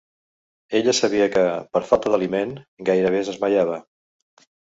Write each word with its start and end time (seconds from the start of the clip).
Ella 0.77 0.93
sabia 0.99 1.27
que, 1.35 1.43
per 1.75 1.81
falta 1.89 2.13
d'aliment, 2.13 2.55
gairebé 2.91 3.21
es 3.21 3.31
desmaiava. 3.33 3.77